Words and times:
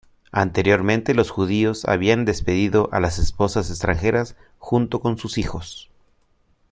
Anteriormente 0.31 1.13
los 1.13 1.29
judíos 1.29 1.85
habían 1.85 2.25
despedido 2.25 2.89
a 2.91 2.99
las 2.99 3.19
esposas 3.19 3.69
extranjeras 3.69 4.35
junto 4.57 4.99
con 4.99 5.19
sus 5.19 5.37
hijos. 5.37 5.91